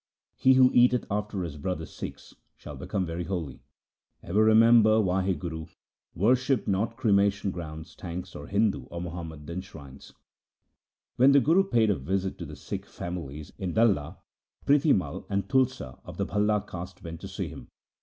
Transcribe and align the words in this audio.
He 0.35 0.53
who 0.53 0.71
eateth 0.73 1.05
after 1.11 1.43
his 1.43 1.57
brother 1.57 1.85
Sikhs 1.85 2.33
shall 2.55 2.75
become 2.75 3.05
very 3.05 3.25
holy. 3.25 3.61
Ever 4.23 4.43
remember 4.43 4.97
Wahguru. 4.99 5.67
Worship 6.15 6.67
not 6.67 6.97
cremation 6.97 7.51
grounds, 7.51 7.95
tanks, 7.95 8.33
1 8.33 8.43
or 8.43 8.47
Hindu 8.47 8.85
or 8.85 8.99
Muhammadan 8.99 9.61
shrines.' 9.61 10.13
When 11.17 11.33
the 11.33 11.39
Guru 11.39 11.63
paid 11.63 11.91
a 11.91 11.95
visit 11.95 12.39
to 12.39 12.47
the 12.47 12.55
Sikh 12.55 12.87
families 12.87 13.53
in 13.59 13.73
Dalla, 13.75 14.17
Prithi 14.65 14.91
Mai 14.91 15.19
and 15.29 15.47
Tulsa 15.47 15.99
of 16.03 16.17
the 16.17 16.25
Bhalla 16.25 16.65
caste 16.67 17.03
went 17.03 17.21
to 17.21 17.27
see 17.27 17.49
him. 17.49 17.67